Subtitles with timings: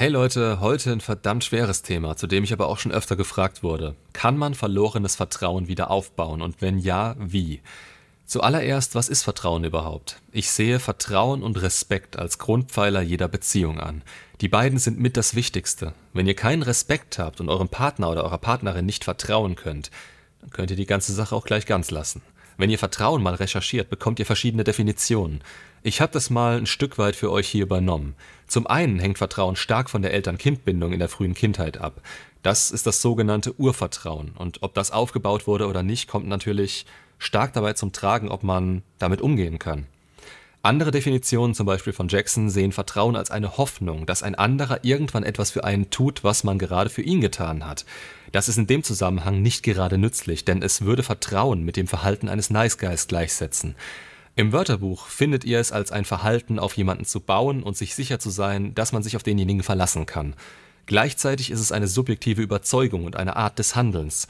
[0.00, 3.64] Hey Leute, heute ein verdammt schweres Thema, zu dem ich aber auch schon öfter gefragt
[3.64, 3.96] wurde.
[4.12, 7.62] Kann man verlorenes Vertrauen wieder aufbauen und wenn ja, wie?
[8.24, 10.20] Zuallererst, was ist Vertrauen überhaupt?
[10.30, 14.02] Ich sehe Vertrauen und Respekt als Grundpfeiler jeder Beziehung an.
[14.40, 15.94] Die beiden sind mit das Wichtigste.
[16.12, 19.90] Wenn ihr keinen Respekt habt und eurem Partner oder eurer Partnerin nicht vertrauen könnt,
[20.42, 22.22] dann könnt ihr die ganze Sache auch gleich ganz lassen.
[22.58, 25.42] Wenn ihr Vertrauen mal recherchiert, bekommt ihr verschiedene Definitionen.
[25.84, 28.16] Ich habe das mal ein Stück weit für euch hier übernommen.
[28.48, 32.02] Zum einen hängt Vertrauen stark von der Eltern-Kind-Bindung in der frühen Kindheit ab.
[32.42, 34.32] Das ist das sogenannte Urvertrauen.
[34.36, 36.84] Und ob das aufgebaut wurde oder nicht, kommt natürlich
[37.18, 39.86] stark dabei zum Tragen, ob man damit umgehen kann.
[40.62, 45.22] Andere Definitionen, zum Beispiel von Jackson, sehen Vertrauen als eine Hoffnung, dass ein anderer irgendwann
[45.22, 47.86] etwas für einen tut, was man gerade für ihn getan hat.
[48.32, 52.28] Das ist in dem Zusammenhang nicht gerade nützlich, denn es würde Vertrauen mit dem Verhalten
[52.28, 53.76] eines Nice Guys gleichsetzen.
[54.34, 58.18] Im Wörterbuch findet ihr es als ein Verhalten, auf jemanden zu bauen und sich sicher
[58.18, 60.34] zu sein, dass man sich auf denjenigen verlassen kann.
[60.86, 64.26] Gleichzeitig ist es eine subjektive Überzeugung und eine Art des Handelns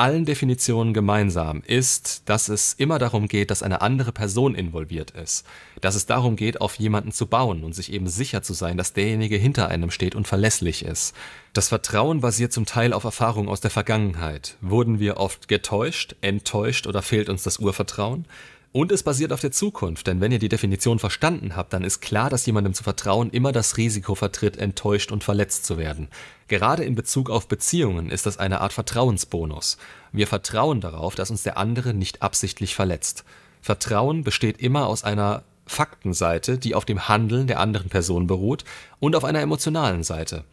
[0.00, 5.44] allen Definitionen gemeinsam ist, dass es immer darum geht, dass eine andere Person involviert ist.
[5.82, 8.94] Dass es darum geht, auf jemanden zu bauen und sich eben sicher zu sein, dass
[8.94, 11.14] derjenige hinter einem steht und verlässlich ist.
[11.52, 14.56] Das Vertrauen basiert zum Teil auf Erfahrungen aus der Vergangenheit.
[14.62, 18.24] Wurden wir oft getäuscht, enttäuscht oder fehlt uns das Urvertrauen?
[18.72, 22.00] Und es basiert auf der Zukunft, denn wenn ihr die Definition verstanden habt, dann ist
[22.00, 26.06] klar, dass jemandem zu vertrauen immer das Risiko vertritt, enttäuscht und verletzt zu werden.
[26.46, 29.76] Gerade in Bezug auf Beziehungen ist das eine Art Vertrauensbonus.
[30.12, 33.24] Wir vertrauen darauf, dass uns der andere nicht absichtlich verletzt.
[33.60, 38.64] Vertrauen besteht immer aus einer Faktenseite, die auf dem Handeln der anderen Person beruht,
[39.00, 40.44] und auf einer emotionalen Seite.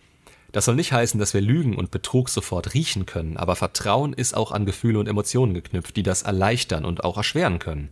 [0.52, 4.36] Das soll nicht heißen, dass wir Lügen und Betrug sofort riechen können, aber Vertrauen ist
[4.36, 7.90] auch an Gefühle und Emotionen geknüpft, die das erleichtern und auch erschweren können.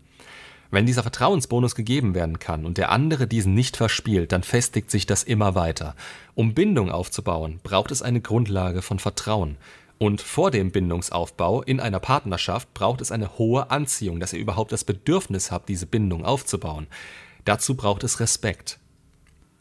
[0.75, 5.05] Wenn dieser Vertrauensbonus gegeben werden kann und der andere diesen nicht verspielt, dann festigt sich
[5.05, 5.95] das immer weiter.
[6.33, 9.55] Um Bindung aufzubauen, braucht es eine Grundlage von Vertrauen.
[9.99, 14.73] Und vor dem Bindungsaufbau in einer Partnerschaft braucht es eine hohe Anziehung, dass ihr überhaupt
[14.73, 16.87] das Bedürfnis habt, diese Bindung aufzubauen.
[17.45, 18.77] Dazu braucht es Respekt.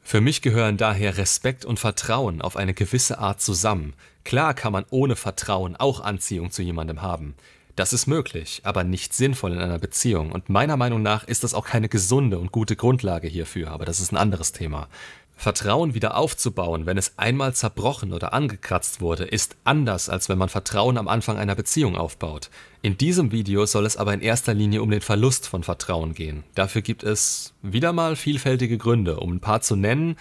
[0.02, 3.94] Für mich gehören daher Respekt und Vertrauen auf eine gewisse Art zusammen.
[4.24, 7.36] Klar kann man ohne Vertrauen auch Anziehung zu jemandem haben.
[7.76, 10.30] Das ist möglich, aber nicht sinnvoll in einer Beziehung.
[10.30, 14.00] Und meiner Meinung nach ist das auch keine gesunde und gute Grundlage hierfür, aber das
[14.00, 14.88] ist ein anderes Thema.
[15.36, 20.48] Vertrauen wieder aufzubauen, wenn es einmal zerbrochen oder angekratzt wurde, ist anders, als wenn man
[20.48, 22.50] Vertrauen am Anfang einer Beziehung aufbaut.
[22.82, 26.44] In diesem Video soll es aber in erster Linie um den Verlust von Vertrauen gehen.
[26.54, 30.16] Dafür gibt es wieder mal vielfältige Gründe, um ein paar zu nennen.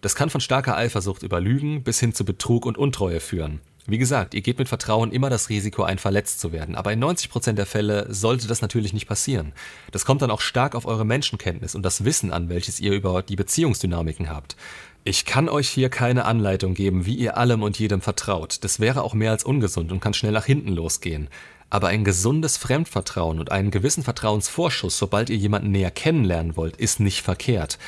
[0.00, 3.60] Das kann von starker Eifersucht über Lügen bis hin zu Betrug und Untreue führen.
[3.86, 7.04] Wie gesagt, ihr geht mit Vertrauen immer das Risiko ein, verletzt zu werden, aber in
[7.04, 9.52] 90% der Fälle sollte das natürlich nicht passieren.
[9.92, 13.22] Das kommt dann auch stark auf eure Menschenkenntnis und das Wissen an, welches ihr über
[13.22, 14.56] die Beziehungsdynamiken habt.
[15.04, 18.64] Ich kann euch hier keine Anleitung geben, wie ihr allem und jedem vertraut.
[18.64, 21.28] Das wäre auch mehr als ungesund und kann schnell nach hinten losgehen.
[21.68, 27.00] Aber ein gesundes Fremdvertrauen und einen gewissen Vertrauensvorschuss, sobald ihr jemanden näher kennenlernen wollt, ist
[27.00, 27.78] nicht verkehrt.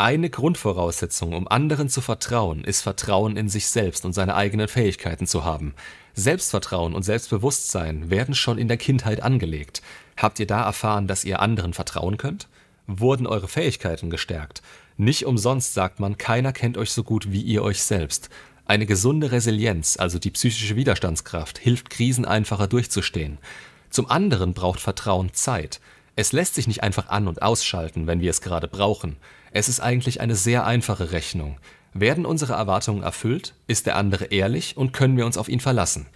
[0.00, 5.26] Eine Grundvoraussetzung, um anderen zu vertrauen, ist Vertrauen in sich selbst und seine eigenen Fähigkeiten
[5.26, 5.74] zu haben.
[6.14, 9.82] Selbstvertrauen und Selbstbewusstsein werden schon in der Kindheit angelegt.
[10.16, 12.48] Habt ihr da erfahren, dass ihr anderen vertrauen könnt?
[12.86, 14.62] Wurden eure Fähigkeiten gestärkt?
[14.96, 18.30] Nicht umsonst sagt man, keiner kennt euch so gut wie ihr euch selbst.
[18.64, 23.36] Eine gesunde Resilienz, also die psychische Widerstandskraft, hilft Krisen einfacher durchzustehen.
[23.90, 25.78] Zum anderen braucht Vertrauen Zeit.
[26.20, 29.16] Es lässt sich nicht einfach an und ausschalten, wenn wir es gerade brauchen.
[29.52, 31.56] Es ist eigentlich eine sehr einfache Rechnung.
[31.94, 36.08] Werden unsere Erwartungen erfüllt, ist der andere ehrlich und können wir uns auf ihn verlassen.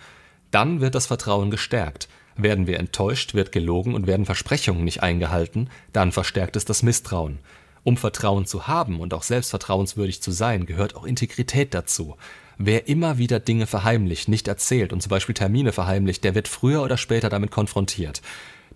[0.50, 2.08] Dann wird das Vertrauen gestärkt.
[2.36, 7.38] Werden wir enttäuscht, wird gelogen und werden Versprechungen nicht eingehalten, dann verstärkt es das Misstrauen.
[7.82, 12.14] Um Vertrauen zu haben und auch selbst vertrauenswürdig zu sein, gehört auch Integrität dazu.
[12.58, 16.82] Wer immer wieder Dinge verheimlicht, nicht erzählt und zum Beispiel Termine verheimlicht, der wird früher
[16.82, 18.20] oder später damit konfrontiert.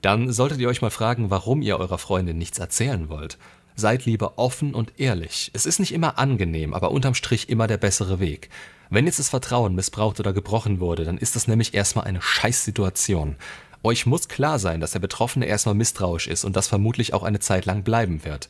[0.02, 3.38] Dann solltet ihr euch mal fragen, warum ihr eurer Freundin nichts erzählen wollt.
[3.74, 5.50] Seid lieber offen und ehrlich.
[5.54, 8.50] Es ist nicht immer angenehm, aber unterm Strich immer der bessere Weg.
[8.90, 13.36] Wenn jetzt das Vertrauen missbraucht oder gebrochen wurde, dann ist das nämlich erstmal eine Scheißsituation.
[13.82, 17.38] Euch muss klar sein, dass der Betroffene erstmal misstrauisch ist und das vermutlich auch eine
[17.38, 18.48] Zeit lang bleiben wird.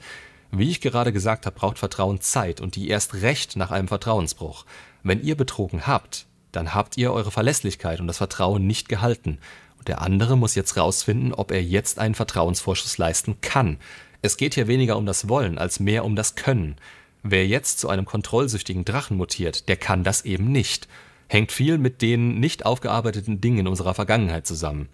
[0.50, 4.64] Wie ich gerade gesagt habe, braucht Vertrauen Zeit und die erst recht nach einem Vertrauensbruch.
[5.02, 9.38] Wenn ihr betrogen habt, dann habt ihr eure Verlässlichkeit und das Vertrauen nicht gehalten.
[9.88, 13.78] Der andere muss jetzt rausfinden, ob er jetzt einen Vertrauensvorschuss leisten kann.
[14.20, 16.76] Es geht hier weniger um das Wollen als mehr um das Können.
[17.22, 20.88] Wer jetzt zu einem kontrollsüchtigen Drachen mutiert, der kann das eben nicht.
[21.26, 24.88] Hängt viel mit den nicht aufgearbeiteten Dingen in unserer Vergangenheit zusammen.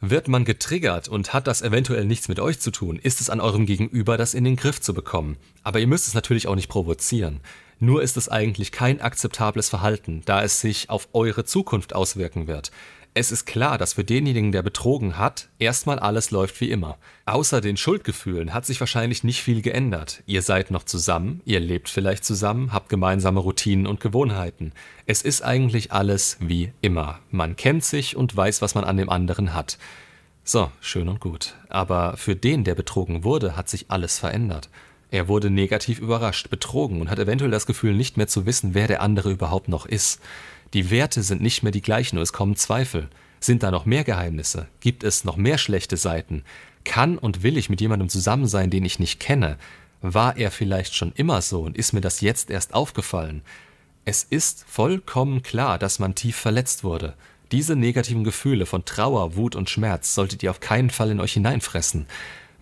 [0.00, 3.40] Wird man getriggert und hat das eventuell nichts mit euch zu tun, ist es an
[3.40, 5.36] eurem Gegenüber, das in den Griff zu bekommen.
[5.62, 7.40] Aber ihr müsst es natürlich auch nicht provozieren.
[7.80, 12.70] Nur ist es eigentlich kein akzeptables Verhalten, da es sich auf eure Zukunft auswirken wird.
[13.12, 16.96] Es ist klar, dass für denjenigen, der betrogen hat, erstmal alles läuft wie immer.
[17.26, 20.22] Außer den Schuldgefühlen hat sich wahrscheinlich nicht viel geändert.
[20.26, 24.72] Ihr seid noch zusammen, ihr lebt vielleicht zusammen, habt gemeinsame Routinen und Gewohnheiten.
[25.06, 27.18] Es ist eigentlich alles wie immer.
[27.32, 29.76] Man kennt sich und weiß, was man an dem anderen hat.
[30.44, 31.56] So, schön und gut.
[31.68, 34.68] Aber für den, der betrogen wurde, hat sich alles verändert.
[35.10, 38.86] Er wurde negativ überrascht, betrogen und hat eventuell das Gefühl, nicht mehr zu wissen, wer
[38.86, 40.20] der andere überhaupt noch ist.
[40.72, 43.08] Die Werte sind nicht mehr die gleichen und es kommen Zweifel.
[43.40, 44.68] Sind da noch mehr Geheimnisse?
[44.80, 46.44] Gibt es noch mehr schlechte Seiten?
[46.84, 49.56] Kann und will ich mit jemandem zusammen sein, den ich nicht kenne?
[50.02, 53.42] War er vielleicht schon immer so und ist mir das jetzt erst aufgefallen?
[54.04, 57.14] Es ist vollkommen klar, dass man tief verletzt wurde.
[57.52, 61.32] Diese negativen Gefühle von Trauer, Wut und Schmerz solltet ihr auf keinen Fall in euch
[61.32, 62.06] hineinfressen.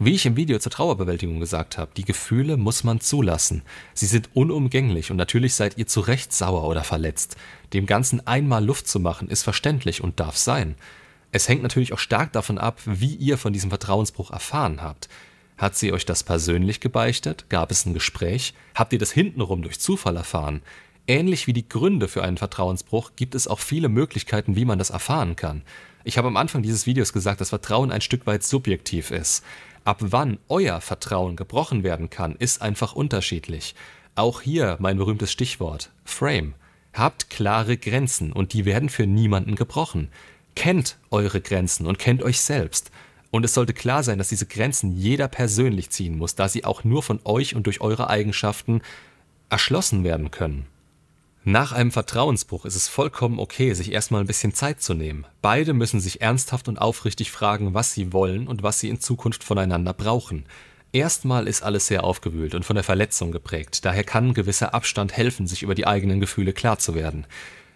[0.00, 3.62] Wie ich im Video zur Trauerbewältigung gesagt habe, die Gefühle muss man zulassen.
[3.94, 7.36] Sie sind unumgänglich und natürlich seid ihr zu Recht sauer oder verletzt.
[7.72, 10.76] Dem Ganzen einmal Luft zu machen, ist verständlich und darf sein.
[11.32, 15.08] Es hängt natürlich auch stark davon ab, wie ihr von diesem Vertrauensbruch erfahren habt.
[15.56, 17.46] Hat sie euch das persönlich gebeichtet?
[17.48, 18.54] Gab es ein Gespräch?
[18.76, 20.62] Habt ihr das hintenrum durch Zufall erfahren?
[21.08, 24.90] Ähnlich wie die Gründe für einen Vertrauensbruch gibt es auch viele Möglichkeiten, wie man das
[24.90, 25.62] erfahren kann.
[26.04, 29.42] Ich habe am Anfang dieses Videos gesagt, dass Vertrauen ein Stück weit subjektiv ist.
[29.84, 33.74] Ab wann euer Vertrauen gebrochen werden kann, ist einfach unterschiedlich.
[34.14, 36.54] Auch hier mein berühmtes Stichwort Frame.
[36.92, 40.08] Habt klare Grenzen und die werden für niemanden gebrochen.
[40.56, 42.90] Kennt eure Grenzen und kennt euch selbst.
[43.30, 46.82] Und es sollte klar sein, dass diese Grenzen jeder persönlich ziehen muss, da sie auch
[46.82, 48.80] nur von euch und durch eure Eigenschaften
[49.50, 50.66] erschlossen werden können.
[51.44, 55.24] Nach einem Vertrauensbruch ist es vollkommen okay, sich erstmal ein bisschen Zeit zu nehmen.
[55.40, 59.44] Beide müssen sich ernsthaft und aufrichtig fragen, was sie wollen und was sie in Zukunft
[59.44, 60.44] voneinander brauchen.
[60.92, 65.46] Erstmal ist alles sehr aufgewühlt und von der Verletzung geprägt, daher kann gewisser Abstand helfen,
[65.46, 67.26] sich über die eigenen Gefühle klar zu werden.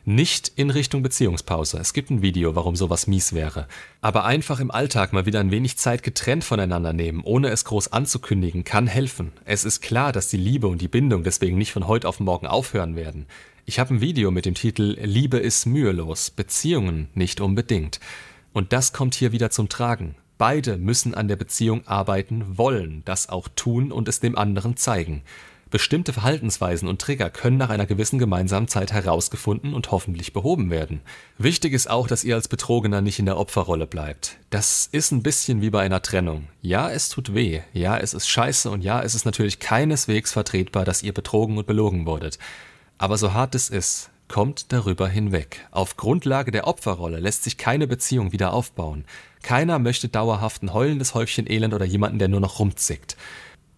[0.05, 1.79] Nicht in Richtung Beziehungspause.
[1.79, 3.69] Es gibt ein Video, warum sowas mies wäre.
[4.01, 7.93] Aber einfach im Alltag mal wieder ein wenig Zeit getrennt voneinander nehmen, ohne es groß
[7.93, 9.31] anzukündigen, kann helfen.
[9.45, 12.49] Es ist klar, dass die Liebe und die Bindung deswegen nicht von heute auf morgen
[12.49, 13.27] aufhören werden.
[13.65, 18.01] Ich habe ein Video mit dem Titel Liebe ist mühelos, Beziehungen nicht unbedingt.
[18.53, 20.17] Und das kommt hier wieder zum Tragen.
[20.37, 25.23] Beide müssen an der Beziehung arbeiten wollen, das auch tun und es dem anderen zeigen.
[25.71, 31.01] Bestimmte Verhaltensweisen und Trigger können nach einer gewissen gemeinsamen Zeit herausgefunden und hoffentlich behoben werden.
[31.39, 34.39] Wichtig ist auch, dass ihr als Betrogener nicht in der Opferrolle bleibt.
[34.51, 36.49] Das ist ein bisschen wie bei einer Trennung.
[36.63, 40.85] Ja, es tut weh, ja, es ist scheiße und ja, es ist natürlich keineswegs vertretbar,
[40.85, 42.41] dass ihr betrogen und belogen wurdet.
[42.99, 45.67] Aber so hart es ist, kommt darüber hinweg.
[45.71, 49.05] Auf Grundlage der Opferrolle lässt sich keine Beziehung wieder aufbauen.
[49.43, 53.17] Keiner möchte dauerhaft ein heulendes Häufchen Elend oder jemanden, der nur noch rumzickt.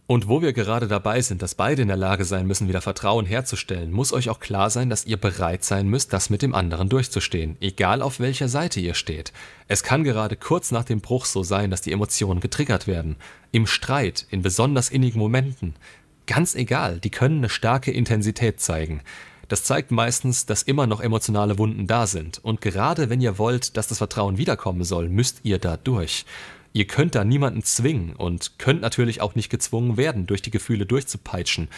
[0.07, 3.25] Und wo wir gerade dabei sind, dass beide in der Lage sein müssen, wieder Vertrauen
[3.25, 6.91] herzustellen, muss euch auch klar sein, dass ihr bereit sein müsst, das mit dem anderen
[6.91, 9.33] durchzustehen, egal auf welcher Seite ihr steht.
[9.67, 13.17] Es kann gerade kurz nach dem Bruch so sein, dass die Emotionen getriggert werden.
[13.51, 15.75] Im Streit, in besonders innigen Momenten.
[16.27, 19.03] Ganz egal, die können eine starke Intensität zeigen.
[19.49, 22.39] Das zeigt meistens, dass immer noch emotionale Wunden da sind.
[22.43, 26.25] Und gerade wenn ihr wollt, dass das Vertrauen wiederkommen soll, müsst ihr da durch.
[26.73, 30.87] Ihr könnt da niemanden zwingen und könnt natürlich auch nicht gezwungen werden, durch die Gefühle
[30.87, 31.69] durchzupeitschen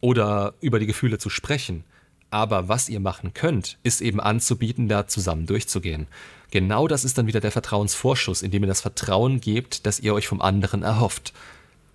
[0.00, 1.84] oder über die Gefühle zu sprechen.
[2.30, 6.06] Aber was ihr machen könnt, ist eben anzubieten, da zusammen durchzugehen.
[6.50, 10.26] Genau das ist dann wieder der Vertrauensvorschuss, indem ihr das Vertrauen gebt, das ihr euch
[10.28, 11.32] vom anderen erhofft.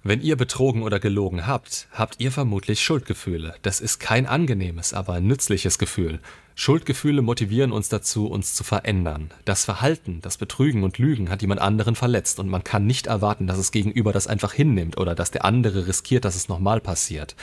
[0.08, 3.56] Wenn ihr betrogen oder gelogen habt, habt ihr vermutlich Schuldgefühle.
[3.62, 6.22] Das ist kein angenehmes, aber nützliches Gefühl.
[6.56, 9.32] Schuldgefühle motivieren uns dazu, uns zu verändern.
[9.44, 13.48] Das Verhalten, das Betrügen und Lügen hat jemand anderen verletzt und man kann nicht erwarten,
[13.48, 17.36] dass es gegenüber das einfach hinnimmt oder dass der andere riskiert, dass es nochmal passiert.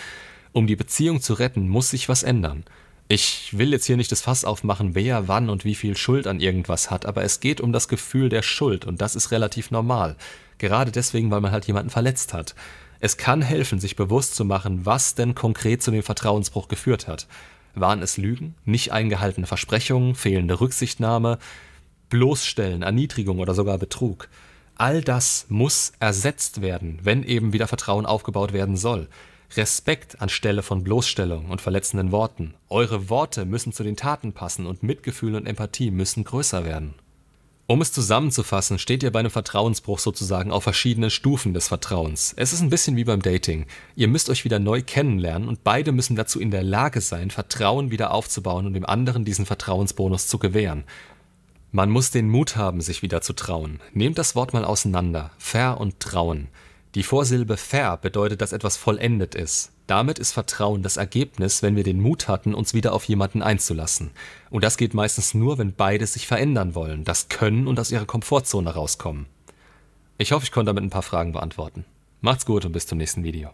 [0.52, 2.64] Um die Beziehung zu retten, muss sich was ändern.
[3.06, 6.40] Ich will jetzt hier nicht das Fass aufmachen, wer wann und wie viel Schuld an
[6.40, 10.16] irgendwas hat, aber es geht um das Gefühl der Schuld und das ist relativ normal.
[10.56, 12.54] Gerade deswegen, weil man halt jemanden verletzt hat.
[13.00, 17.26] Es kann helfen, sich bewusst zu machen, was denn konkret zu dem Vertrauensbruch geführt hat.
[17.75, 21.38] Waren es Lügen, nicht eingehaltene Versprechungen, fehlende Rücksichtnahme,
[22.08, 24.28] Bloßstellen, Erniedrigung oder sogar Betrug?
[24.76, 29.08] All das muss ersetzt werden, wenn eben wieder Vertrauen aufgebaut werden soll.
[29.56, 32.54] Respekt anstelle von Bloßstellung und verletzenden Worten.
[32.68, 36.94] Eure Worte müssen zu den Taten passen und Mitgefühl und Empathie müssen größer werden.
[37.66, 42.34] Um es zusammenzufassen, steht ihr bei einem Vertrauensbruch sozusagen auf verschiedenen Stufen des Vertrauens.
[42.37, 43.64] Es ist ein bisschen wie beim Dating.
[43.96, 47.90] Ihr müsst euch wieder neu kennenlernen und beide müssen dazu in der Lage sein, Vertrauen
[47.90, 50.84] wieder aufzubauen und dem anderen diesen Vertrauensbonus zu gewähren.
[51.73, 53.80] Man muss den Mut haben, sich wieder zu trauen.
[53.94, 55.30] Nehmt das Wort mal auseinander.
[55.38, 56.49] Ver und trauen.
[56.94, 59.72] Die Vorsilbe ver bedeutet, dass etwas vollendet ist.
[59.88, 64.12] Damit ist Vertrauen das Ergebnis, wenn wir den Mut hatten, uns wieder auf jemanden einzulassen.
[64.50, 68.06] Und das geht meistens nur, wenn beide sich verändern wollen, das können und aus ihrer
[68.06, 69.26] Komfortzone rauskommen.
[70.18, 71.84] Ich hoffe, ich konnte damit ein paar Fragen beantworten.
[72.20, 73.50] Macht's gut und bis zum nächsten Video.